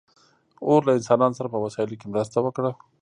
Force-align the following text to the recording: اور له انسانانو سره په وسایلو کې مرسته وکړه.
اور 0.67 0.81
له 0.87 0.91
انسانانو 0.99 1.37
سره 1.39 1.47
په 1.53 1.61
وسایلو 1.65 1.99
کې 1.99 2.07
مرسته 2.13 2.37
وکړه. 2.41 2.71